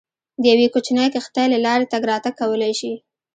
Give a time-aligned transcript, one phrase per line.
[0.41, 2.93] د یوې کوچنۍ کښتۍ له لارې تګ راتګ کولای شي.